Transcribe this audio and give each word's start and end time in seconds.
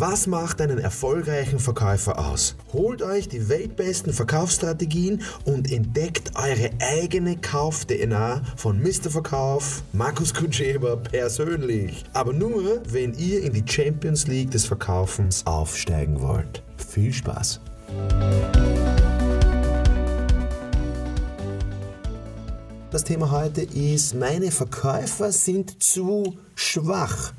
Was 0.00 0.28
macht 0.28 0.60
einen 0.60 0.78
erfolgreichen 0.78 1.58
Verkäufer 1.58 2.20
aus? 2.20 2.54
Holt 2.72 3.02
euch 3.02 3.26
die 3.28 3.48
weltbesten 3.48 4.12
Verkaufsstrategien 4.12 5.22
und 5.44 5.72
entdeckt 5.72 6.30
eure 6.36 6.70
eigene 6.78 7.36
Kauf-DNA 7.36 8.42
von 8.54 8.80
Mr. 8.80 9.10
Verkauf, 9.10 9.82
Markus 9.92 10.32
Kutscheber 10.32 10.98
persönlich. 10.98 12.04
Aber 12.12 12.32
nur, 12.32 12.80
wenn 12.88 13.12
ihr 13.14 13.42
in 13.42 13.52
die 13.52 13.64
Champions 13.66 14.28
League 14.28 14.52
des 14.52 14.66
Verkaufens 14.66 15.44
aufsteigen 15.44 16.20
wollt. 16.20 16.62
Viel 16.76 17.12
Spaß! 17.12 17.60
Das 22.92 23.02
Thema 23.02 23.32
heute 23.32 23.62
ist, 23.62 24.14
meine 24.14 24.52
Verkäufer 24.52 25.32
sind 25.32 25.82
zu 25.82 26.38
schwach. 26.54 27.32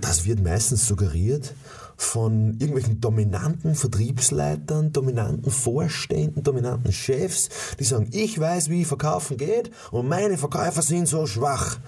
Das 0.00 0.24
wird 0.24 0.42
meistens 0.42 0.86
suggeriert 0.86 1.54
von 1.96 2.54
irgendwelchen 2.58 3.00
dominanten 3.00 3.74
Vertriebsleitern, 3.74 4.92
dominanten 4.92 5.50
Vorständen, 5.52 6.42
dominanten 6.42 6.92
Chefs, 6.92 7.48
die 7.78 7.84
sagen, 7.84 8.08
ich 8.10 8.38
weiß, 8.38 8.70
wie 8.70 8.84
verkaufen 8.84 9.36
geht 9.36 9.70
und 9.90 10.08
meine 10.08 10.36
Verkäufer 10.36 10.82
sind 10.82 11.06
so 11.06 11.26
schwach. 11.26 11.78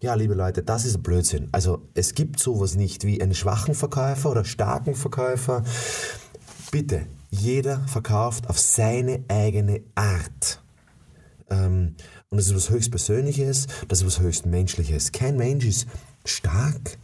Ja, 0.00 0.14
liebe 0.14 0.34
Leute, 0.34 0.62
das 0.62 0.84
ist 0.84 1.02
Blödsinn. 1.02 1.48
Also 1.52 1.82
es 1.94 2.14
gibt 2.14 2.40
sowas 2.40 2.74
nicht 2.74 3.04
wie 3.04 3.20
einen 3.20 3.34
schwachen 3.34 3.74
Verkäufer 3.74 4.30
oder 4.30 4.44
starken 4.44 4.94
Verkäufer. 4.94 5.62
Bitte, 6.70 7.02
jeder 7.30 7.80
verkauft 7.86 8.48
auf 8.48 8.58
seine 8.58 9.24
eigene 9.28 9.82
Art. 9.94 10.62
Ähm, 11.50 11.96
und 12.30 12.38
das 12.38 12.46
ist 12.46 12.54
was 12.54 12.70
höchst 12.70 12.90
Persönliches, 12.90 13.66
das 13.88 14.00
ist 14.00 14.06
was 14.06 14.20
höchst 14.20 14.46
Menschliches. 14.46 15.12
Kein 15.12 15.36
Mensch 15.36 15.66
ist 15.66 15.86
stark 16.24 16.98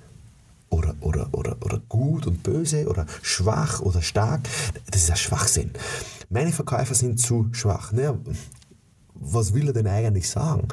oder, 0.70 0.94
oder, 1.00 1.28
oder, 1.32 1.56
oder 1.62 1.80
gut 1.88 2.26
und 2.26 2.42
böse 2.42 2.88
oder 2.88 3.06
schwach 3.22 3.80
oder 3.80 4.02
stark. 4.02 4.48
Das 4.90 5.02
ist 5.02 5.10
ein 5.10 5.16
Schwachsinn. 5.16 5.70
Meine 6.28 6.52
Verkäufer 6.52 6.94
sind 6.94 7.20
zu 7.20 7.48
schwach. 7.52 7.92
Naja, 7.92 8.18
was 9.14 9.54
will 9.54 9.68
er 9.68 9.72
denn 9.72 9.86
eigentlich 9.86 10.28
sagen? 10.28 10.68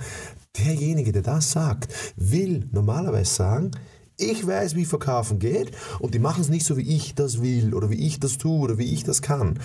Derjenige, 0.57 1.11
der 1.11 1.21
das 1.21 1.51
sagt, 1.51 1.93
will 2.15 2.67
normalerweise 2.71 3.33
sagen, 3.33 3.71
ich 4.17 4.45
weiß, 4.45 4.75
wie 4.75 4.85
Verkaufen 4.85 5.39
geht 5.39 5.71
und 5.99 6.13
die 6.13 6.19
machen 6.19 6.41
es 6.41 6.49
nicht 6.49 6.65
so, 6.65 6.77
wie 6.77 6.95
ich 6.95 7.15
das 7.15 7.41
will 7.41 7.73
oder 7.73 7.89
wie 7.89 8.05
ich 8.07 8.19
das 8.19 8.37
tue 8.37 8.59
oder 8.59 8.77
wie 8.77 8.93
ich 8.93 9.03
das 9.03 9.21
kann. 9.21 9.59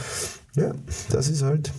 Ja, 0.57 0.75
das 1.11 1.29
ist 1.29 1.43
halt 1.43 1.73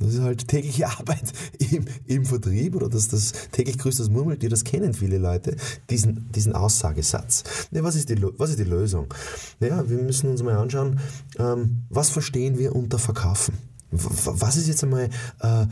das 0.00 0.14
ist 0.14 0.20
halt 0.20 0.48
tägliche 0.48 0.88
Arbeit 0.98 1.32
im, 1.58 1.86
im 2.06 2.24
Vertrieb 2.24 2.76
oder 2.76 2.88
das, 2.88 3.08
das 3.08 3.32
täglich 3.50 3.78
grüßt 3.78 4.00
das 4.00 4.10
Murmeltier, 4.10 4.48
das 4.48 4.64
kennen 4.64 4.94
viele 4.94 5.18
Leute, 5.18 5.56
diesen, 5.90 6.30
diesen 6.32 6.54
Aussagesatz. 6.54 7.44
Ja, 7.70 7.82
was, 7.82 7.96
ist 7.96 8.08
die, 8.08 8.22
was 8.38 8.50
ist 8.50 8.58
die 8.58 8.64
Lösung? 8.64 9.12
Ja, 9.60 9.88
wir 9.88 9.98
müssen 9.98 10.30
uns 10.30 10.42
mal 10.42 10.56
anschauen, 10.56 11.00
ähm, 11.38 11.84
was 11.88 12.10
verstehen 12.10 12.58
wir 12.58 12.74
unter 12.74 12.98
Verkaufen? 12.98 13.54
Was 13.92 14.56
ist 14.56 14.68
jetzt 14.68 14.82
einmal 14.84 15.10
äh, 15.40 15.66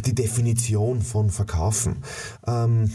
die 0.00 0.14
Definition 0.14 1.02
von 1.02 1.30
Verkaufen? 1.30 1.96
Ähm, 2.46 2.90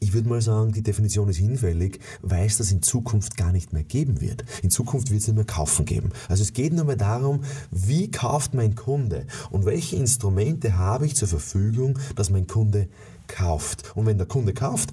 ich 0.00 0.12
würde 0.12 0.28
mal 0.28 0.40
sagen, 0.40 0.72
die 0.72 0.82
Definition 0.82 1.28
ist 1.28 1.38
hinfällig, 1.38 1.98
weil 2.22 2.46
es 2.46 2.58
das 2.58 2.70
in 2.70 2.82
Zukunft 2.82 3.36
gar 3.36 3.52
nicht 3.52 3.72
mehr 3.72 3.84
geben 3.84 4.20
wird. 4.20 4.44
In 4.62 4.70
Zukunft 4.70 5.10
wird 5.10 5.20
es 5.20 5.26
nicht 5.26 5.36
mehr 5.36 5.44
kaufen 5.44 5.84
geben. 5.84 6.10
Also 6.28 6.42
es 6.42 6.52
geht 6.52 6.72
nur 6.72 6.84
mehr 6.84 6.96
darum, 6.96 7.42
wie 7.70 8.10
kauft 8.10 8.54
mein 8.54 8.74
Kunde 8.74 9.26
und 9.50 9.64
welche 9.64 9.96
Instrumente 9.96 10.76
habe 10.76 11.06
ich 11.06 11.16
zur 11.16 11.28
Verfügung, 11.28 11.98
dass 12.14 12.30
mein 12.30 12.46
Kunde 12.46 12.88
kauft. 13.26 13.96
Und 13.96 14.06
wenn 14.06 14.18
der 14.18 14.26
Kunde 14.26 14.54
kauft, 14.54 14.92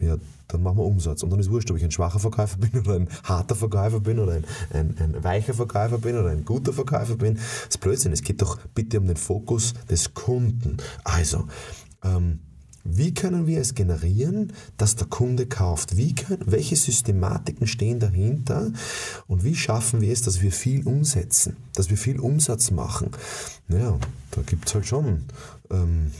ja, 0.00 0.16
dann 0.48 0.62
machen 0.62 0.78
wir 0.78 0.84
Umsatz. 0.84 1.22
Und 1.22 1.30
dann 1.30 1.40
ist 1.40 1.50
wurscht, 1.50 1.70
ob 1.70 1.76
ich 1.76 1.84
ein 1.84 1.90
schwacher 1.90 2.18
Verkäufer 2.18 2.58
bin 2.58 2.80
oder 2.80 2.94
ein 2.94 3.08
harter 3.22 3.54
Verkäufer 3.54 4.00
bin 4.00 4.18
oder 4.18 4.34
ein, 4.34 4.44
ein, 4.70 4.96
ein 4.98 5.24
weicher 5.24 5.54
Verkäufer 5.54 5.98
bin 5.98 6.18
oder 6.18 6.30
ein 6.30 6.44
guter 6.44 6.72
Verkäufer 6.72 7.16
bin. 7.16 7.34
Das 7.34 7.68
ist 7.70 7.80
Blödsinn. 7.80 8.12
Es 8.12 8.22
geht 8.22 8.42
doch 8.42 8.58
bitte 8.74 9.00
um 9.00 9.06
den 9.06 9.16
Fokus 9.16 9.74
des 9.88 10.12
Kunden. 10.12 10.76
Also, 11.04 11.46
ähm, 12.02 12.40
wie 12.84 13.14
können 13.14 13.46
wir 13.46 13.60
es 13.60 13.74
generieren, 13.74 14.52
dass 14.76 14.94
der 14.94 15.06
Kunde 15.06 15.46
kauft? 15.46 15.96
Wie 15.96 16.14
können, 16.14 16.42
welche 16.44 16.76
Systematiken 16.76 17.66
stehen 17.66 17.98
dahinter? 17.98 18.70
Und 19.26 19.42
wie 19.42 19.56
schaffen 19.56 20.02
wir 20.02 20.12
es, 20.12 20.20
dass 20.20 20.42
wir 20.42 20.52
viel 20.52 20.86
umsetzen, 20.86 21.56
dass 21.74 21.88
wir 21.88 21.96
viel 21.96 22.20
Umsatz 22.20 22.70
machen? 22.70 23.10
Naja, 23.68 23.98
da 24.32 24.42
gibt 24.42 24.68
es 24.68 24.74
halt 24.74 24.86
schon 24.86 25.24
ähm, 25.70 26.12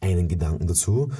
einen 0.00 0.28
Gedanken 0.28 0.66
dazu. 0.66 1.12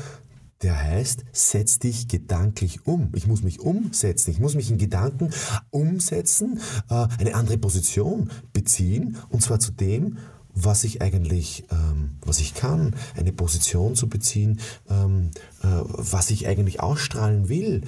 Der 0.63 0.79
heißt, 0.83 1.25
setz 1.33 1.79
dich 1.79 2.09
gedanklich 2.09 2.87
um. 2.87 3.13
Ich 3.15 3.27
muss 3.27 3.43
mich 3.43 3.61
umsetzen. 3.61 4.31
Ich 4.31 4.41
muss 4.41 4.55
mich 4.55 4.71
in 4.71 4.79
Gedanken 4.79 5.31
umsetzen, 5.71 6.61
äh, 6.89 7.07
eine 7.19 7.35
andere 7.35 7.59
Position 7.59 8.31
beziehen, 8.53 9.17
und 9.29 9.43
zwar 9.43 9.59
zu 9.59 9.73
dem, 9.73 10.19
was 10.65 10.85
ich 10.85 11.03
eigentlich, 11.03 11.65
ähm, 11.71 12.17
was 12.25 12.41
ich 12.41 12.55
kann, 12.55 12.95
eine 13.17 13.33
Position 13.33 13.95
zu 13.95 14.09
beziehen, 14.09 14.61
ähm, 14.89 15.31
äh, 15.63 15.67
was 15.67 16.31
ich 16.31 16.47
eigentlich 16.47 16.81
ausstrahlen 16.81 17.49
will, 17.49 17.83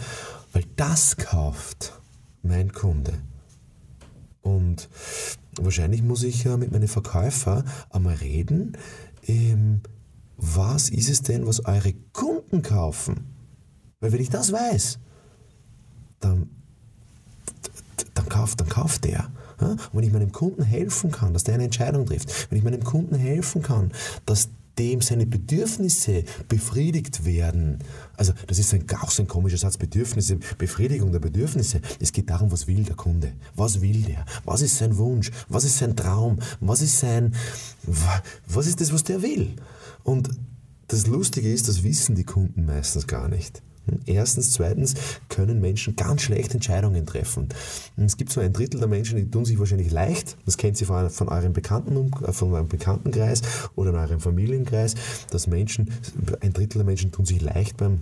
weil 0.52 0.64
das 0.76 1.16
kauft 1.16 2.00
mein 2.42 2.72
Kunde. 2.72 3.14
Und 4.42 4.88
wahrscheinlich 5.60 6.02
muss 6.02 6.22
ich 6.22 6.44
äh, 6.46 6.56
mit 6.56 6.72
meinen 6.72 6.88
Verkäufer 6.88 7.64
einmal 7.90 8.16
reden, 8.16 8.76
ähm, 9.26 9.80
was 10.36 10.90
ist 10.90 11.08
es 11.08 11.22
denn, 11.22 11.46
was 11.46 11.64
eure 11.64 11.94
Kunden 12.12 12.62
kaufen? 12.62 13.32
Weil 14.00 14.12
wenn 14.12 14.20
ich 14.20 14.30
das 14.30 14.50
weiß, 14.50 14.98
dann, 16.18 16.50
dann, 18.14 18.28
kauft, 18.28 18.60
dann 18.60 18.68
kauft 18.68 19.04
der. 19.04 19.30
Und 19.70 19.88
wenn 19.92 20.04
ich 20.04 20.12
meinem 20.12 20.32
Kunden 20.32 20.62
helfen 20.62 21.10
kann, 21.10 21.32
dass 21.32 21.44
der 21.44 21.54
eine 21.54 21.64
Entscheidung 21.64 22.06
trifft, 22.06 22.50
wenn 22.50 22.58
ich 22.58 22.64
meinem 22.64 22.84
Kunden 22.84 23.14
helfen 23.14 23.62
kann, 23.62 23.92
dass 24.26 24.48
dem 24.78 25.00
seine 25.00 25.26
Bedürfnisse 25.26 26.24
befriedigt 26.48 27.24
werden. 27.24 27.78
Also 28.16 28.32
das 28.46 28.58
ist 28.58 28.72
ein, 28.72 28.84
auch 29.00 29.10
so 29.10 29.22
ein 29.22 29.28
komischer 29.28 29.58
Satz, 29.58 29.76
Bedürfnisse, 29.76 30.38
Befriedigung 30.58 31.12
der 31.12 31.18
Bedürfnisse. 31.18 31.80
Es 32.00 32.12
geht 32.12 32.30
darum, 32.30 32.50
was 32.50 32.66
will 32.66 32.84
der 32.84 32.96
Kunde? 32.96 33.32
Was 33.54 33.80
will 33.80 34.02
der? 34.02 34.24
Was 34.44 34.62
ist 34.62 34.76
sein 34.76 34.96
Wunsch? 34.96 35.30
Was 35.48 35.64
ist 35.64 35.78
sein 35.78 35.96
Traum? 35.96 36.38
Was 36.60 36.80
ist 36.80 36.98
sein, 36.98 37.34
was 38.46 38.66
ist 38.66 38.80
das, 38.80 38.92
was 38.92 39.04
der 39.04 39.22
will? 39.22 39.56
Und 40.04 40.30
das 40.88 41.06
Lustige 41.06 41.52
ist, 41.52 41.68
das 41.68 41.82
wissen 41.82 42.14
die 42.14 42.24
Kunden 42.24 42.66
meistens 42.66 43.06
gar 43.06 43.28
nicht. 43.28 43.62
Erstens, 44.06 44.52
zweitens 44.52 44.94
können 45.28 45.60
Menschen 45.60 45.96
ganz 45.96 46.22
schlecht 46.22 46.54
Entscheidungen 46.54 47.04
treffen. 47.04 47.48
Es 47.96 48.16
gibt 48.16 48.30
so 48.30 48.40
ein 48.40 48.52
Drittel 48.52 48.78
der 48.78 48.88
Menschen, 48.88 49.16
die 49.16 49.28
tun 49.28 49.44
sich 49.44 49.58
wahrscheinlich 49.58 49.90
leicht, 49.90 50.36
das 50.46 50.56
kennt 50.56 50.76
Sie 50.76 50.84
von, 50.84 51.10
von 51.10 51.28
eurem 51.28 51.52
Bekannten, 51.52 52.10
äh, 52.24 52.32
von 52.32 52.52
eurem 52.52 52.68
Bekanntenkreis 52.68 53.42
oder 53.74 53.90
in 53.90 53.96
eurem 53.96 54.20
Familienkreis, 54.20 54.94
dass 55.30 55.46
Menschen, 55.46 55.90
ein 56.40 56.52
Drittel 56.52 56.78
der 56.78 56.86
Menschen 56.86 57.10
tun 57.10 57.24
sich 57.24 57.40
leicht 57.40 57.76
beim 57.76 58.00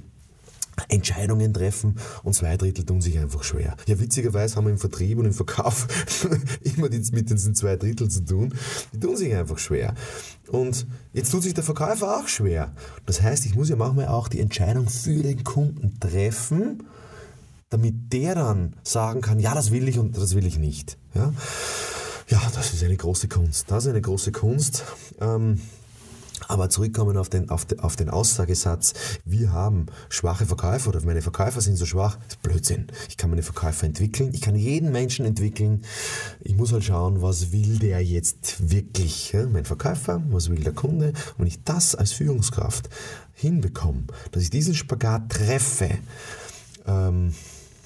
Entscheidungen 0.88 1.52
treffen 1.52 1.96
und 2.22 2.34
zwei 2.34 2.56
Drittel 2.56 2.84
tun 2.84 3.00
sich 3.00 3.18
einfach 3.18 3.42
schwer. 3.42 3.76
Ja, 3.86 3.98
witzigerweise 3.98 4.56
haben 4.56 4.64
wir 4.64 4.72
im 4.72 4.78
Vertrieb 4.78 5.18
und 5.18 5.26
im 5.26 5.32
Verkauf 5.32 5.86
immer 6.62 6.88
mit 6.88 7.30
diesen 7.30 7.54
zwei 7.54 7.76
Drittel 7.76 8.08
zu 8.08 8.24
tun. 8.24 8.54
Die 8.92 9.00
tun 9.00 9.16
sich 9.16 9.34
einfach 9.34 9.58
schwer. 9.58 9.94
Und 10.48 10.86
jetzt 11.12 11.30
tut 11.30 11.42
sich 11.42 11.54
der 11.54 11.64
Verkäufer 11.64 12.18
auch 12.18 12.28
schwer. 12.28 12.72
Das 13.06 13.22
heißt, 13.22 13.46
ich 13.46 13.54
muss 13.54 13.68
ja 13.68 13.76
manchmal 13.76 14.08
auch 14.08 14.28
die 14.28 14.40
Entscheidung 14.40 14.88
für 14.88 15.22
den 15.22 15.44
Kunden 15.44 15.98
treffen, 16.00 16.84
damit 17.68 18.12
der 18.12 18.34
dann 18.34 18.74
sagen 18.82 19.20
kann, 19.20 19.38
ja, 19.38 19.54
das 19.54 19.70
will 19.70 19.88
ich 19.88 19.98
und 19.98 20.16
das 20.16 20.34
will 20.34 20.44
ich 20.44 20.58
nicht. 20.58 20.98
Ja, 21.14 21.32
ja 22.28 22.42
das 22.54 22.74
ist 22.74 22.82
eine 22.82 22.96
große 22.96 23.28
Kunst. 23.28 23.70
Das 23.70 23.84
ist 23.84 23.90
eine 23.90 24.00
große 24.00 24.32
Kunst. 24.32 24.84
Ähm, 25.20 25.60
aber 26.50 26.68
zurückkommen 26.68 27.16
auf 27.16 27.28
den, 27.28 27.48
auf, 27.48 27.64
den, 27.64 27.80
auf 27.80 27.94
den 27.94 28.10
Aussagesatz, 28.10 28.94
wir 29.24 29.52
haben 29.52 29.86
schwache 30.08 30.46
Verkäufer 30.46 30.88
oder 30.88 31.00
meine 31.02 31.22
Verkäufer 31.22 31.60
sind 31.60 31.76
so 31.76 31.86
schwach, 31.86 32.16
das 32.16 32.34
ist 32.34 32.42
Blödsinn. 32.42 32.88
Ich 33.08 33.16
kann 33.16 33.30
meine 33.30 33.44
Verkäufer 33.44 33.86
entwickeln, 33.86 34.32
ich 34.34 34.40
kann 34.40 34.56
jeden 34.56 34.90
Menschen 34.90 35.24
entwickeln. 35.24 35.82
Ich 36.40 36.56
muss 36.56 36.72
halt 36.72 36.84
schauen, 36.84 37.22
was 37.22 37.52
will 37.52 37.78
der 37.78 38.02
jetzt 38.02 38.70
wirklich, 38.70 39.32
ja? 39.32 39.46
mein 39.46 39.64
Verkäufer, 39.64 40.22
was 40.30 40.50
will 40.50 40.58
der 40.58 40.72
Kunde. 40.72 41.08
Und 41.08 41.38
wenn 41.38 41.46
ich 41.46 41.62
das 41.62 41.94
als 41.94 42.12
Führungskraft 42.12 42.90
hinbekomme, 43.34 44.04
dass 44.32 44.42
ich 44.42 44.50
diesen 44.50 44.74
Spagat 44.74 45.30
treffe, 45.30 45.98
ähm, 46.86 47.32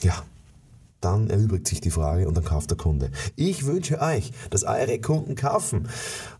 ja, 0.01 0.23
dann 1.05 1.29
erübrigt 1.29 1.69
sich 1.69 1.81
die 1.81 1.91
Frage 1.91 2.27
und 2.27 2.37
dann 2.37 2.45
kauft 2.45 2.71
der 2.71 2.77
Kunde. 2.77 3.11
Ich 3.37 3.67
wünsche 3.67 4.01
euch, 4.01 4.33
dass 4.51 4.65
eure 4.65 4.99
Kunden 5.01 5.35
kaufen. 5.35 5.89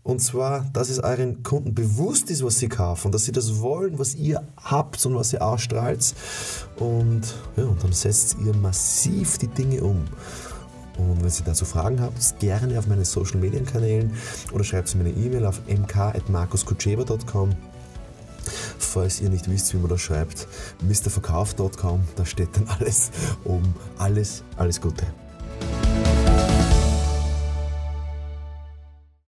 Und 0.03 0.19
zwar, 0.19 0.65
dass 0.73 0.89
es 0.89 0.99
euren 0.99 1.43
Kunden 1.43 1.75
bewusst 1.75 2.29
ist, 2.29 2.43
was 2.43 2.59
sie 2.59 2.69
kaufen, 2.69 3.11
dass 3.11 3.25
sie 3.25 3.31
das 3.31 3.61
wollen, 3.61 3.99
was 3.99 4.15
ihr 4.15 4.43
habt 4.57 5.05
und 5.05 5.15
was 5.15 5.33
ihr 5.33 5.41
ausstrahlt. 5.41 6.13
Und, 6.77 7.35
ja, 7.55 7.63
und 7.63 7.83
dann 7.83 7.93
setzt 7.93 8.37
ihr 8.43 8.55
massiv 8.55 9.37
die 9.37 9.47
Dinge 9.47 9.83
um. 9.83 10.05
Und 10.97 11.21
wenn 11.21 11.29
ihr 11.29 11.45
dazu 11.45 11.65
Fragen 11.65 12.01
habt, 12.01 12.39
gerne 12.39 12.79
auf 12.79 12.87
meinen 12.87 13.05
Social 13.05 13.39
Media 13.39 13.61
Kanälen 13.61 14.13
oder 14.53 14.63
schreibt 14.63 14.93
mir 14.95 15.01
eine 15.01 15.11
E-Mail 15.11 15.45
auf 15.45 15.61
mk.markuskutscheber.com 15.67 17.51
falls 18.95 19.19
ihr 19.19 19.29
nicht 19.29 19.49
wisst, 19.49 19.73
wie 19.73 19.77
man 19.77 19.89
das 19.89 19.99
schreibt, 19.99 20.47
mrverkauf.com, 20.81 21.99
da 22.15 22.25
steht 22.25 22.55
dann 22.55 22.67
alles 22.79 23.11
um 23.43 23.61
alles, 23.97 24.43
alles 24.55 24.79
Gute. 24.79 25.05